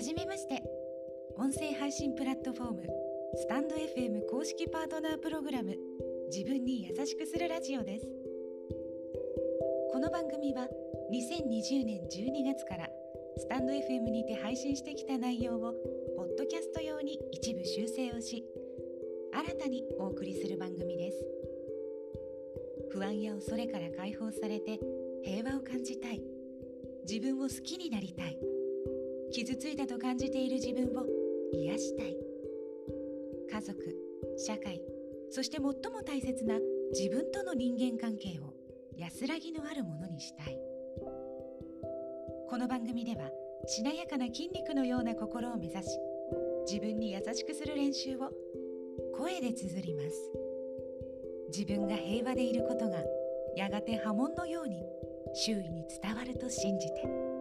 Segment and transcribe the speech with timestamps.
[0.00, 0.62] じめまして。
[1.38, 2.82] 音声配信プラットフォーム
[3.34, 5.76] スタンド FM 公式パートナープログラム
[6.32, 8.06] 自分に優しくするラジオです。
[9.92, 10.66] この番組は
[11.12, 12.88] 2020年12月から
[13.36, 15.74] スタンド FM にて配信してきた内容を
[16.16, 18.42] ポッドキャスト用に一部修正をし
[19.34, 21.26] 新たにお送りする番組です。
[22.92, 24.80] 不安や恐れから解放されて
[25.22, 26.22] 平和を感じたい。
[27.06, 28.38] 自分を好きになりたい。
[29.36, 31.04] 傷ついたと感じている自分を
[31.52, 32.16] 癒したい。
[33.52, 33.76] 家族
[34.38, 34.80] 社会
[35.28, 36.54] そして最も大切な
[36.90, 38.54] 自分との人間関係を
[38.96, 40.58] 安らぎのあるものにしたい。
[42.48, 43.30] この番組では
[43.66, 45.88] しなやかな筋肉のような心を目指し
[46.66, 48.30] 自分に優しくする練習を
[49.18, 50.32] 声で綴ります。
[51.48, 53.04] 自分が平和でいることが
[53.54, 54.82] やがて波紋のように
[55.34, 57.35] 周囲に伝わると信じて。